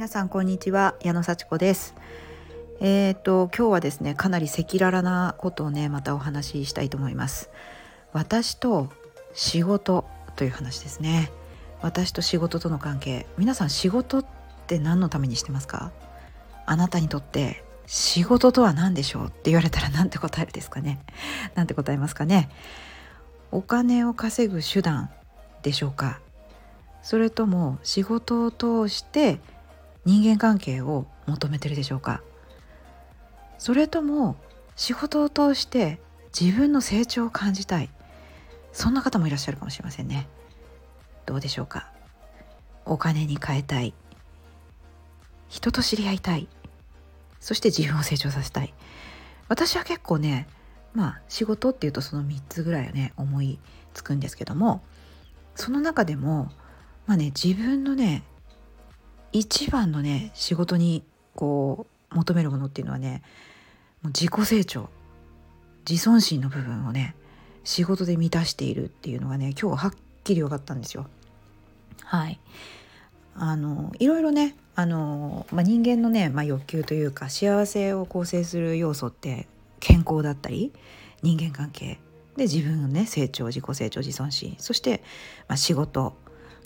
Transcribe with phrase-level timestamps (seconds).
[0.00, 1.94] 皆さんこんにちは矢野幸子です。
[2.80, 7.50] えーと今日はですねかなり赤裸々なことをねまたお話ししたいと思います。
[8.14, 8.88] 私と
[9.34, 10.06] 仕事
[10.36, 11.30] という話ですね。
[11.82, 13.26] 私と仕事との関係。
[13.36, 14.26] 皆さん仕事っ
[14.66, 15.92] て何のためにしてますか？
[16.64, 20.98] あなたにとって仕事とは何でしょうって言われたら何て答えるですかね？
[21.54, 22.48] 何て答えますかね？
[23.52, 25.10] お金を稼ぐ手段
[25.62, 26.20] でしょうか？
[27.02, 29.40] それとも仕事を通して
[30.04, 32.22] 人間関係を求めてるでしょうか？
[33.58, 34.36] それとも
[34.76, 36.00] 仕事を通して
[36.38, 37.90] 自分の成長を感じたい？
[38.72, 40.26] そんな方もいらっしゃるかもしれませんね。
[41.26, 41.92] どうでしょうか？
[42.86, 43.92] お金に変えたい？
[45.48, 46.48] 人と知り合いたい？
[47.40, 48.72] そして自分を成長させたい？
[49.48, 50.48] 私は結構ね
[50.94, 53.58] まあ仕事っていうとその3つぐらいはね思い
[53.92, 54.82] つくんですけども
[55.56, 56.50] その中でも
[57.06, 58.22] まあね自分のね
[59.32, 61.02] 一番のね仕事に
[61.34, 63.22] こう求めるものっていうのはね
[64.02, 64.88] もう自己成長。
[65.88, 67.14] 自尊心の部分をね
[67.64, 71.06] 仕事で満たしているっていうのがね今日はっきり分かったんですよ。
[72.04, 72.38] はい。
[73.34, 79.46] あのいろいろねあの、まあ、人間のね、まあ、欲求というか幸せを構成する要素って
[79.78, 80.72] 健康だったり
[81.22, 81.98] 人間関係。
[82.36, 84.54] で自分のね成長自己成長自尊心。
[84.58, 85.02] そして、
[85.48, 86.14] まあ、仕事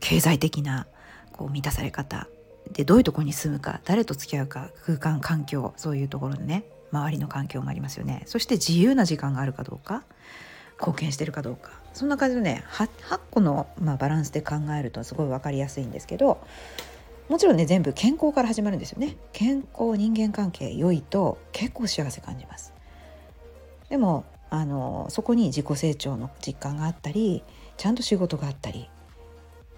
[0.00, 0.86] 経済的な
[1.32, 2.28] こう満たされ方
[2.72, 8.22] でどういうところに住むか誰と付き合うか空間環境そういうところのね周りの環境もありますよね。
[8.26, 10.04] そして自由な時間があるかどうか
[10.78, 11.72] 貢献してるかどうか。
[11.92, 16.40] そんな感じのね 8, 8個の、まあ、バランスで考えるとすごい分かりやすいんですけど
[17.28, 19.16] もちろんね全部健康から始まるんですよね。
[19.32, 22.72] 健康人間関係良いと結構幸せ感じます。
[23.88, 27.42] でもあのそこに自己成長の実感があったり
[27.76, 28.88] ちゃんと仕事があったり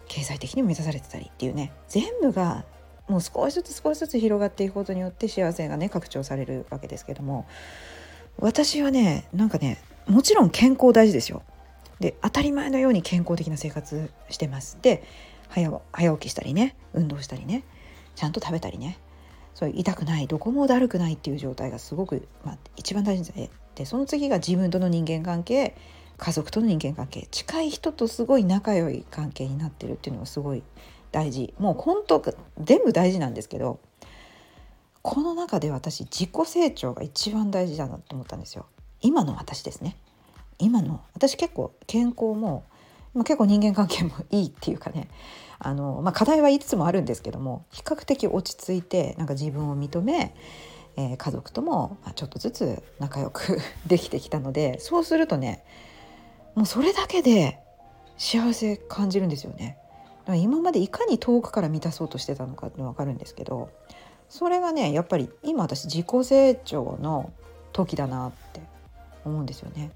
[0.09, 2.65] 経済的にも満たされてたりっていうね全部が
[3.09, 7.47] もう少しずつ少しずつ広がっていくことによって幸せがね拡張されるわけですけども
[8.39, 11.43] 私はねなんかねもちろん健康大事ですよ。
[11.99, 14.79] で当たり前のように健康的な生活してます。
[14.83, 15.03] で
[15.49, 17.65] 早早起きしたりね運動したりね
[18.15, 18.99] ちゃんと食べたりね
[19.55, 25.77] そういう痛くないどこもだるくないっていう状態がすごく、まあ、一番大事ででその次が自分との人間関係
[26.19, 30.63] 家族との人間関係近い人とすごい仲良い関係になってるっていうのがすごい
[31.17, 31.55] 大事。
[31.59, 32.23] もう本当
[32.61, 33.81] 全部大事なんですけど
[35.01, 38.67] この中で私自己成長が一番大事だなと思ったんですよ。
[39.01, 39.97] 今の私ですね。
[40.59, 42.65] 今の私結構健康も
[43.25, 45.09] 結構人間関係もいいっていうかね。
[45.59, 50.35] あの、まあ、課題はいつもあるんですけども比較的落ち着いてなんか自分を認め、
[50.99, 55.65] えー、家族ともちょっとずつ仲良く できてきたのでそうするとね
[56.55, 57.59] もうそれだけで
[58.19, 59.79] 幸せ感じるんですよね。
[60.35, 63.71] 今までいかに遠くから満たそうとしてたのかって分かるんですけど
[64.29, 67.33] それがねやっぱり今私自己成長の
[67.73, 68.61] 時だなって
[69.25, 69.93] 思うんですよね。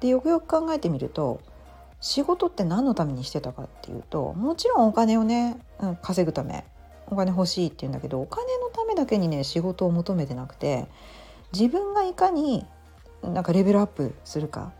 [0.00, 1.40] でよくよく考えてみると
[2.00, 6.64] 仕事って何のためにしてたかっていうともちろんお金をね、うん、稼ぐため
[7.06, 10.86] お金欲しいって言うんだけどお金のためだけにね仕事を求めてなくて
[11.52, 12.66] 自分がいかに
[13.22, 14.72] なんかレベルアップするか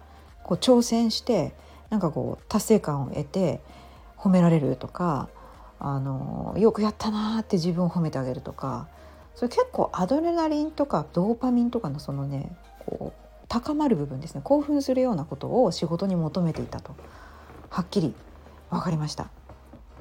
[0.43, 1.55] こう挑戦して
[1.89, 3.61] なんかこう達成感を得て
[4.25, 5.29] 褒められるとか
[5.79, 8.89] あのよくやったなって自分を褒めてあげるとか
[9.35, 16.97] それ結構アドレナリンとかドーパミンとかのそのねこう高まる部分ですね興奮するようなことを仕事に求めていたと
[17.69, 18.15] はっきり
[18.71, 19.29] 分かりました。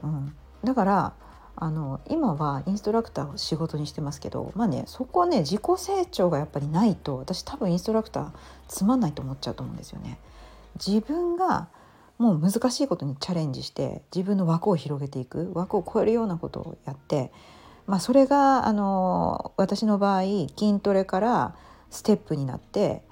[0.03, 1.13] うん、だから
[1.55, 8.31] あの今はインストラクターを仕事にしてますけどまあねそこはね自己成長がやっぱりないと私多分インストラクター
[8.67, 10.17] つまんないと思っちゃうと思うんですよね。
[10.75, 11.67] 自分が
[12.17, 17.31] もう難しいことにチャレンジして自分の枠を広げていく枠を超えるようなことをやって、
[17.87, 21.55] まあ、それがあの私の場合筋トレから
[21.89, 23.03] ステップになって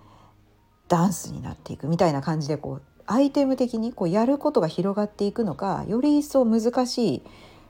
[0.88, 7.22] ダンスになっていくみたいな感じでこうアイテム的にこうやることが広がっていくのかより一層難しい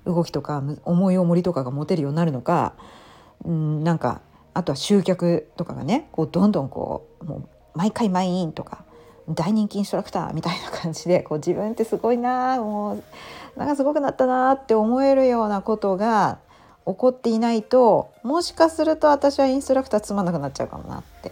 [0.05, 2.75] 動きとか重い重りとかが持てるようになるのか、
[3.43, 4.21] うん、なんか
[4.53, 8.80] あとは集客とかがねこうどんどんこうもう毎回満員とか
[9.33, 16.39] 大人気インストラクターみたいな感じでこう自分ってすごいなもうなんかすごくなったなって思えるようなことが
[16.85, 21.31] 起こっていないともしかすると私はインストラクターつまんなくなっちゃうかもなって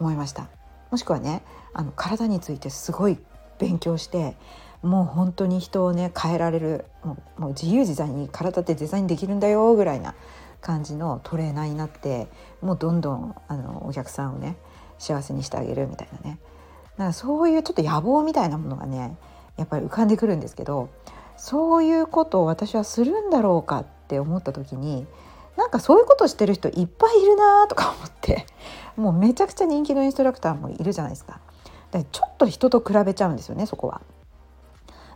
[0.00, 0.48] 思いました。
[0.90, 1.42] もしくはね
[1.72, 3.18] あの体についてすごい
[3.58, 4.36] 勉強して
[4.82, 10.14] もう本当に人をね変えられるもうもう自由自在に体ってデザインできるんだよぐらいな
[10.60, 12.28] 感じのトレーナーになって
[12.62, 14.56] もうどんどんあのお客さんをね
[14.98, 16.38] 幸せにしてあげるみたいなね
[16.98, 19.16] だかそういうちょっと野望みたいなものがね
[19.56, 20.90] やっぱり浮かんでくるんですけど
[21.36, 25.06] そういうことを私はするんだろうかって思った時に
[25.56, 28.46] なんかそういうことしてる人いっぱいいるなとか思って
[28.96, 31.40] もうめちゃくちゃ人気のインストラクターもいるじゃないですか。
[31.90, 34.00] でちょっと人と比べちゃうんですよねそこは。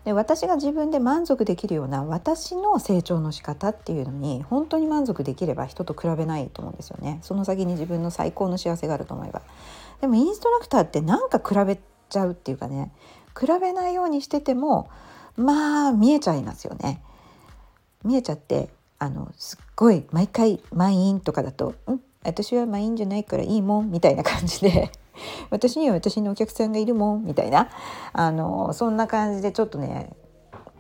[0.05, 9.43] で私が自分で満足できるような私の成長の仕方っていうのに本当に満足できれば人と比べないと思うんですよねその先に自分の最高の幸せがあると思えば
[10.01, 11.79] でもインストラクターってなんか比べ
[12.09, 12.93] ちゃうっていうかね
[13.39, 14.91] 比べないようにしてても
[15.37, 17.01] まあ見えちゃいますよね。
[18.05, 18.69] 見えちゃって
[18.99, 24.91] あのすっごい毎回満員とかだと「うん私は満員じゃないからいいもん」みたいな感じで
[25.51, 27.69] 私には私のお客さんがいるもんみたいな
[28.13, 30.11] あのそんな感じでちょっとね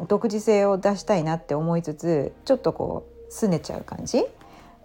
[0.06, 4.24] 独自性を出したいなって思いつつちょっとこう拗ねちゃう感じ、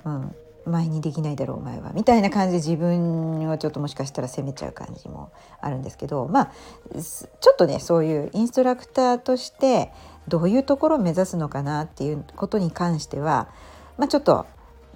[0.05, 6.51] うん、前にできないだろうお前はみたいな感じで自分をちょっともしかしたら責めちゃう感じもあるんですけどまあ
[6.93, 9.91] ちょっとねそういうインストラクターとして
[10.27, 13.49] どういうところを目指すのかなっていうことに関しては、
[13.97, 14.45] まあ、ちょっと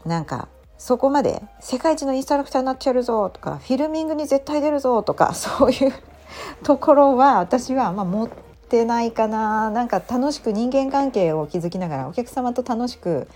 [0.05, 0.47] なんか
[0.77, 5.93] そこまで世界一のインストラクターになっちゃうぞとかフィルミングに絶対出るぞとか そういう
[6.63, 8.29] ところは私はまあ持っ
[8.69, 9.71] てないかな。
[9.71, 13.27] なんか楽しく人間関係を築きながらお客様と楽しく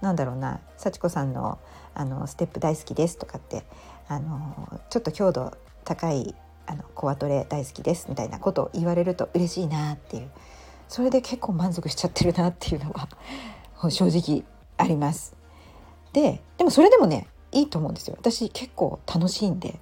[0.00, 1.58] なんだろうな幸子さんの
[1.94, 3.64] あのステップ大好きですとかって
[4.06, 6.34] あのちょっと強度高い
[6.66, 10.30] あのコアトレ大好きですみたいなことを言われると嬉しいなっていう
[10.88, 13.08] それで結構満足しちゃってるなっていうのは
[13.90, 14.44] 正直
[14.76, 15.34] あります。
[16.12, 19.80] ででもそれでもねいいと思うんですよ私結構楽しいんで。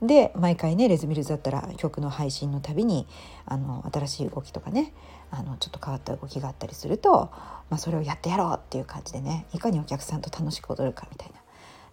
[0.00, 3.06] で毎回ねレズミルズだったら曲の配信のたびに
[3.46, 4.92] あの新しい動きとかね
[5.32, 7.30] あのちょっと変わった動きがあったりすると、
[7.70, 11.34] まあ、それをやってやろうっていう感じでねいかにお客さんと楽しく踊るかみたいな。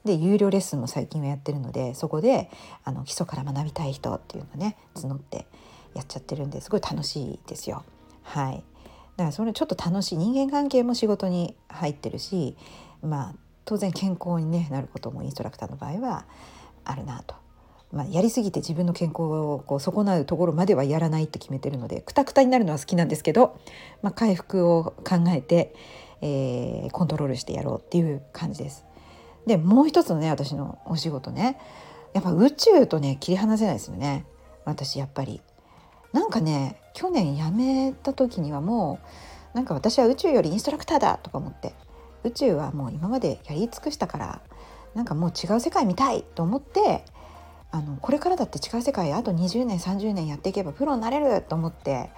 [0.06, 2.50] で有料レッスンも最近はやってるのでそこで
[2.86, 5.45] あの基礎から学びたい人っていうのね募って
[5.94, 7.83] やっちゃってるんですごい楽しいですよ。
[8.24, 8.62] はい、だ
[9.18, 12.56] からそれちょっと楽しい人間関係も仕事に入ってるし
[13.01, 16.25] まあ当然健康に、ね、なることもインストラクターの場合は
[16.86, 17.36] あるなと。
[17.91, 23.59] まあ、やりすぎて自分の健康をこう損なうところまではやらないって決めてるのでくたくたになるのは好きなんですけど、
[24.03, 25.74] まあ、回復を考えて、
[26.21, 28.86] えー、コントロールしてやろうっていう感じです。
[29.47, 31.59] でもう一つのね私のお仕事ね
[32.13, 34.25] やっぱ宇宙とね切り離せないですよね
[34.65, 35.41] 私やっぱり。
[36.13, 39.00] なんかね去年辞めた時にはも
[39.53, 41.74] うなんか私は宇宙よりインストラクターだとか思って
[42.24, 44.41] 宇宙はもう今までやり尽くしたから
[44.95, 47.03] なんかもう違う世界見たいと思って
[47.71, 52.10] あのこれからだって違う世界あと20年30年やっていけばプロになれると思って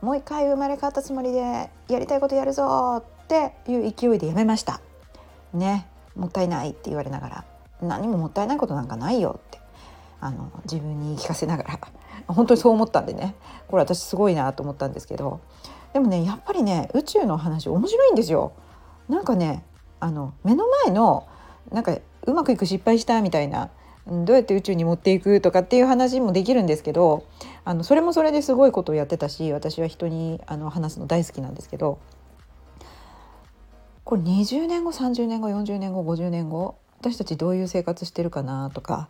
[0.00, 4.80] もう一回生まれ変わったつもりでやりたいことやるぞっていう勢いでやめました。
[5.52, 5.86] ね
[6.16, 7.44] もったいないって言われながら
[7.82, 9.58] 何ももったいないことなんかないよって
[10.20, 11.78] あの自分に言い聞かせながら
[12.28, 13.34] 本当にそう思ったんでね
[13.68, 15.40] これ私すごいなと思ったんですけど
[15.92, 18.52] でもねやっぱりね宇宙の話面白いんですよ。
[19.08, 19.64] なんかね
[19.98, 21.26] あの目の前の
[21.72, 21.96] なんか
[22.26, 23.70] うまくいく失敗したみたいな
[24.06, 27.26] どうやって宇宙に持っていくとかっていう話もできるんですけど
[27.64, 31.98] あのそれもそれですごいことをやってたし私は人にあの話すの大好きなんですけど
[34.04, 39.08] これ20年後30年後40年後50年後私たちどういう生活してるかなとか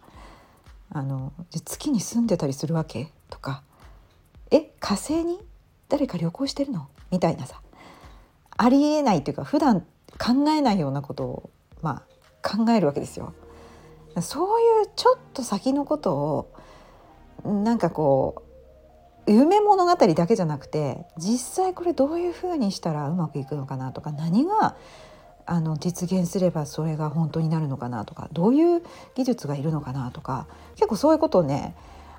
[0.90, 1.32] あの
[1.64, 3.62] 月に住んでたりするわけとか
[4.50, 5.38] え火星に？
[5.88, 6.88] 誰か旅行してるの？
[7.10, 7.60] みたいなさ
[8.56, 9.80] ありえないというか普段
[10.18, 11.50] 考えないようなことを、
[11.80, 12.02] ま
[12.42, 13.32] あ、考えるわけですよ。
[14.20, 16.52] そういうちょっと先のことを
[17.44, 18.42] なんかこ
[19.26, 24.76] う夢物語だけじゃなくて実際これどういうふうにしたらうまくいくのかなとか何が
[25.46, 28.82] あの実現すればそれが本当になるのかなとかどういう
[29.14, 31.74] 技術がいるのかなとか結構そういうことをね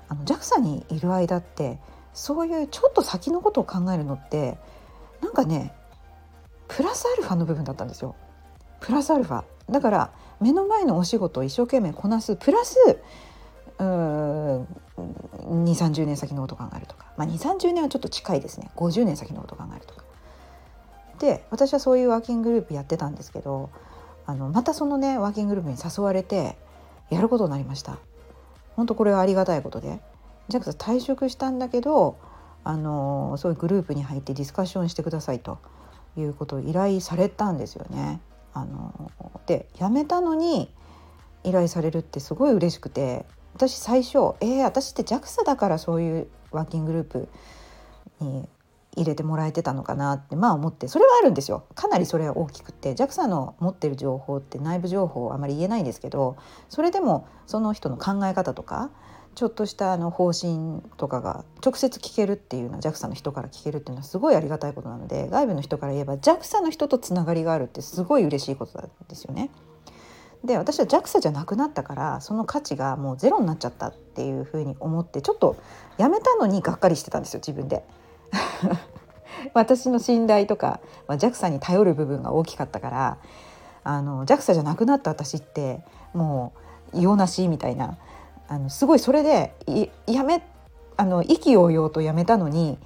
[0.08, 1.78] あの JAXA にいる間って
[2.14, 4.58] そういうちょっと先のことを考えるのって
[5.22, 5.72] なんかね
[6.68, 8.16] プラスアルファの部分だったんですよ。
[8.80, 12.76] プラスアルファだから目の前のお仕事を一生懸命こなすプラス
[13.78, 14.66] 2
[14.98, 20.02] 3 0年先のこと考えるとか、まあ、2 3 0年はちょっと近いですね50年先のこと考えるとか。
[21.18, 23.70] で私はそういうワーキンググループやってたんですけど
[24.26, 26.56] あのまたそのねワーキンググループに誘われて
[27.10, 27.98] やることになりました。
[28.74, 30.00] 本当これはありがたいことで
[30.48, 32.16] JAXA 退職したんだけど
[32.64, 35.58] あのそういうグループに入ってディスカッションしてくださいと
[36.16, 38.20] いうことを依頼されたんですよね。
[38.54, 39.10] あの
[39.46, 40.70] で辞めたのに
[41.44, 47.28] 依頼されるってすごい嬉しくて私最初えー、私って JAXA だからそういうワーキンググループ
[48.20, 48.48] に
[48.96, 56.36] 入れてもらえてたのかなってまあ思ってそれはあるんですよかなりそれは大きくて JAXA の持ってる情報って内部情報あまり言えないんですけど
[56.68, 58.90] それでもその人の考え方とか
[59.34, 69.50] ちょっとしたあの方針とかが直接聞けるっていうのは JAXA の人から聞けるっていうのはすごいありがたいことなので外部の人から言えば JAXA の人とつながりがあるってすごい嬉しいことなんですよね。
[70.44, 75.56] で私は JAXA じゃなくなったからその価値がもうゼロになっちゃったっていうふうに思ってちょっと
[75.98, 77.84] やめたのにがっかりしてたんですよ自分で。
[79.54, 83.18] 私の信頼とか、まあ、JAXA に頼る部分が大きかったから
[83.84, 85.84] あの JAXA じゃなくなった私って
[86.14, 86.52] も
[86.94, 87.96] う用なしみたいな
[88.48, 89.54] あのすごいそれで
[90.06, 90.42] やめ
[90.96, 92.78] あの意気揚々とやめたのに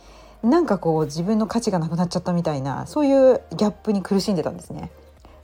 [0.42, 4.90] なんかこう自分の価値がなくなっちゃったみたいなそういうギャップに苦しんでたんですね。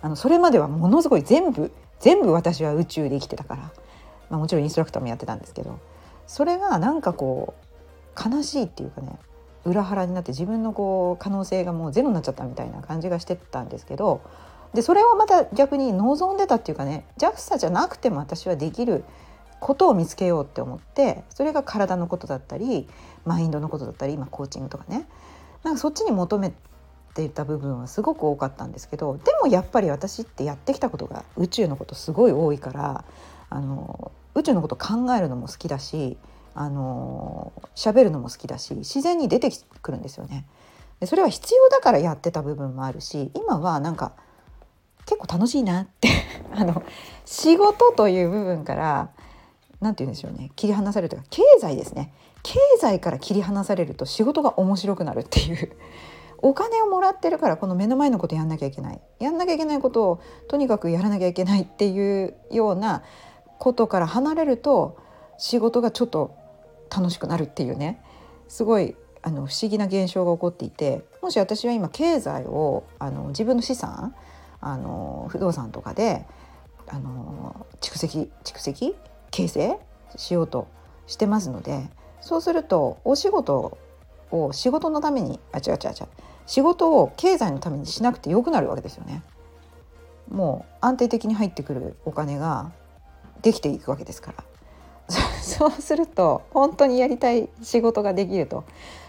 [0.01, 3.63] あのそれまではものすごい全部全部私は宇宙で生きてたから、
[4.31, 5.79] まあ、もちろんインストラクターもやってたんですけど
[6.27, 7.55] それがなんかこ
[8.17, 9.17] う悲しいっていうかね
[9.65, 14.21] 裏腹になって自分のこう可能性がもうゼロになっちゃったみたいな感じがしてたんですけど
[14.75, 19.05] でそれをまた逆に望んでたっていうかね JAXA じゃなくても私はできる
[19.61, 22.89] ことを見つけようって思ってそれが体のことだったり
[23.25, 25.07] マインドのことだったり今コーチングとかね。
[25.63, 26.53] なんかそっちに求め
[27.15, 33.05] ていた部分はすごく多かったんですけどでもやっぱり私ってやってきたことが宇宙のことすごい多いから
[33.51, 36.17] あの宇宙のこと考えるのも好きだし
[36.55, 40.47] あの喋るのも好きだし自然に出てくるんですよね。
[41.01, 44.13] でそれは必要だからやってた部分もあるし今はなんか
[45.07, 46.09] 結構楽しいなって
[46.55, 46.83] あの
[47.25, 49.11] 仕事という部分から
[49.81, 50.53] 何て言うんでしょうね。
[50.55, 52.13] 切り離されるというか経済ですね。
[52.43, 55.73] 経済から切り離されると仕事が面白くなるっていう。
[56.45, 59.01] お金をもらってるからこの目の前のことやんなきゃいけない。
[59.21, 63.05] やんなきゃいけないことをとにかくやらなきゃいけないっていうような
[63.59, 64.99] ことから離れると
[65.39, 66.37] 仕事がちょっと
[66.95, 68.03] 楽しくなるっていうね
[68.49, 74.15] すごいあの不思議な現象が起こっていてもし私は今経済をあの自分の資産
[74.61, 76.27] あの不動産とかで
[76.89, 78.95] あの蓄積蓄積
[79.31, 79.79] 形成
[80.17, 80.69] しようと
[81.07, 81.89] してますので
[82.21, 83.79] そうするとお仕事
[84.31, 86.09] を仕事のためにあ違う違う違う
[86.47, 89.23] 仕事を経済のためにしなくてよくなるわけですよね。
[90.29, 92.73] もう安定的に入ってくるお金が
[93.43, 94.45] できていくわけですから
[95.63, 98.65] そうすると本当にやりたい仕事ができると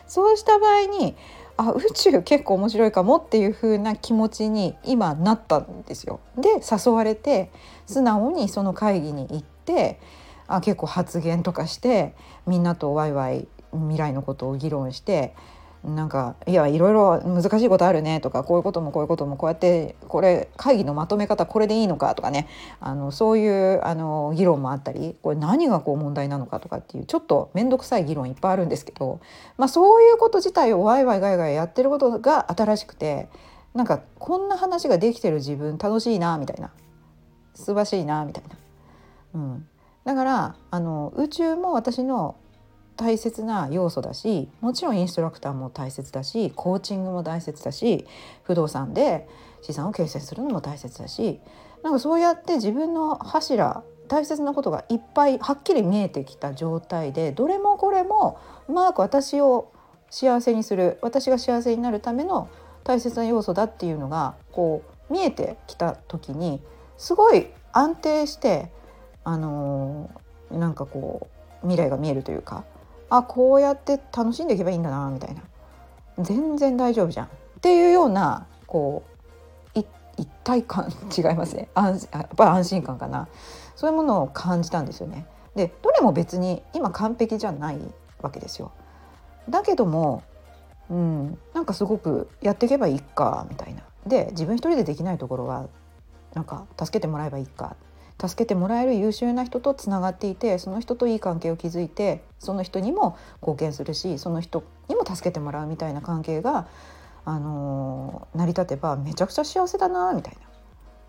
[0.06, 1.16] そうした場合に
[1.58, 6.20] あ宇宙結構面白いかもっていう風な気持ちに今なったんですよ。
[6.38, 7.50] で誘われて
[7.88, 10.00] 素直にその会議に行って
[10.46, 12.14] あ結構発言とかして
[12.46, 15.34] みんなとワイワイ未来のことを議論して
[15.84, 22.48] なんかいやいろいろ難しいことあるねとかこういうこともこういうこともこうやってこれ会議のまとめ方これでいいのかとかね。
[22.80, 29.20] あのそういうあの議論もあったりこれ何がこう問題なのかとかっていうちょっと面倒くさい議論いっぱいあるんですけど、
[29.58, 33.28] まあ、そういうこと自体をワイワイガイガイやってることが新しくて
[33.74, 36.72] なんかこんな話ができてる自分楽しいなみたいな。
[37.56, 38.56] 素晴らしいなみたいな。
[39.36, 39.68] うん、
[40.06, 42.36] だからあの宇宙も私の
[43.04, 48.08] 大切な要素だしもちろんインストラクターも大切だしコーチングも大切だし
[48.44, 49.28] 不動産で
[49.62, 51.42] 資産を形成するのも大切だし
[51.84, 59.70] なんかそうやって自分の柱大切なことがいっぱいはっきり見えてきた状態でどれもこれもうまく私を
[60.10, 62.48] 幸せにする私が幸せになるための
[62.86, 66.62] 大切な要素だっていうのがこう見えてきた時に
[66.98, 68.72] すごい安定して
[69.26, 71.28] あのー、なんかこ
[71.62, 72.64] う未来が見えるというか
[73.16, 75.44] あこうやって楽しんでいけばいいんだなみたいな
[76.24, 77.30] 全然大丈夫じゃんっ
[77.62, 79.14] ていうようなこう
[80.18, 83.28] 一体感違いますね安やっぱり安心感かな
[83.76, 85.26] そういうものを感じたんですよね。
[85.56, 87.80] でどれも別に今完璧じゃない
[88.22, 88.72] わけですよ。
[89.50, 90.24] だけども、
[90.90, 93.82] うん、なんかすごくやっていけばいいかみたいな。
[94.06, 95.68] で自分一人でできないところは
[96.34, 97.76] なんか助けてもらえばいいか
[98.26, 106.68] 助けてもらえる優秀な人とつながっていてその人といい関係を築いてその人にも貢献するしその人にも助けてもらうみたいな関係が、
[107.26, 110.38] あのー、成り立てばめちゃくちゃ幸せだなみたい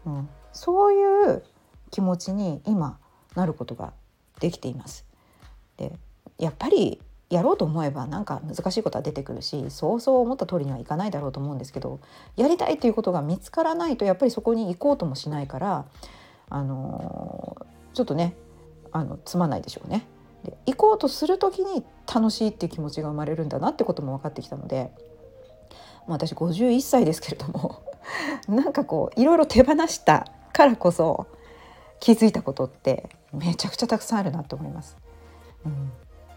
[0.04, 1.44] な、うん、そういう
[1.92, 2.98] 気持ちに今
[3.36, 3.92] なることが
[4.40, 5.06] できています。
[5.76, 5.92] で
[6.38, 12.00] やっぱりやろうと思えばなんか難しいことは出てくるしそうそう思った通りにはいかないだろうと思うんですけど
[12.36, 15.86] やりたいということが見つからないとやっぱりそこに行こうともしないから
[16.48, 17.56] あの
[17.92, 18.36] ちょっとね
[18.92, 20.06] あのつまないでしょうね。
[20.44, 24.90] で行こうとする時に楽しいっていう気持ちが生まれるんだなってことも分かってきたので、
[26.06, 27.82] まあ、私51歳ですけれども
[28.48, 31.26] なんかこういろいろ手放したからこそ
[31.98, 34.96] 気づいたことってめちゃくちゃたくさんあるなと思います。
[35.64, 35.92] うん、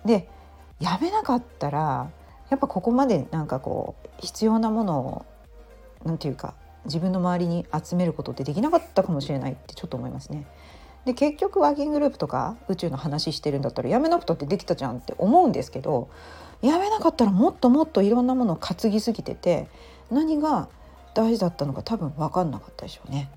[0.05, 0.29] で
[0.79, 2.09] やめなかったら
[2.49, 5.25] やっぱここまでなんかこう必要なものを
[6.05, 6.53] 何て言うか
[6.87, 10.47] 自分の周りに集めることってできなかったかもしれないってちょっと思いますね。
[11.05, 16.09] で結局ワーキンググループとか宇宙の話してるんだったらやめなくたってできたじゃんって思うんですけど
[16.61, 19.67] やめなかったらもっともっといろんなものを担ぎすぎてて
[20.11, 20.67] 何が
[21.13, 23.29] 大事だったのか多分分かんなかったでしょうね。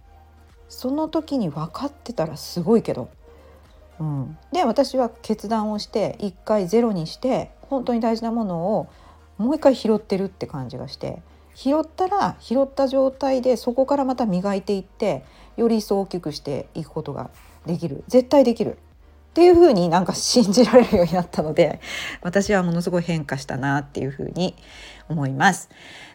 [0.69, 3.09] その時に分かってたらすごいけど、
[3.99, 8.89] うん、で私は決断をして一回ゼロにして本当に大事なものを
[9.39, 11.23] もう一回拾ってるって感じがして
[11.55, 15.25] 拾ったら拾った状態でそこからまた磨いていって
[15.57, 17.31] より一層大きくしていくことが
[17.67, 18.79] できる絶対できる
[19.31, 21.81] っていうふうになんか信じられるようになったので
[22.23, 24.57] 私はものすごい変化したなっていうふうに
[25.09, 25.69] 思います。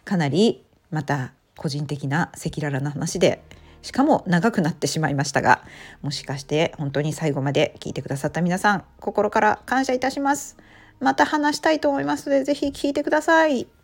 [0.04, 3.42] かなりまた個人的な赤裸々な話で
[3.80, 5.62] しかも長くなってしまいましたが
[6.02, 10.56] もしかして本当に最後まで聞いてくださった皆さん心から感謝いたします。
[11.00, 13.75] また話したいと思いますのでぜひ聞いてください。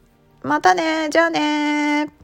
[0.43, 2.22] またねじゃあね